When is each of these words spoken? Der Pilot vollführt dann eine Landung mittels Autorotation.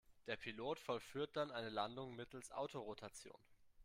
Der 0.25 0.35
Pilot 0.35 0.79
vollführt 0.79 1.35
dann 1.37 1.51
eine 1.51 1.69
Landung 1.69 2.15
mittels 2.15 2.51
Autorotation. 2.51 3.37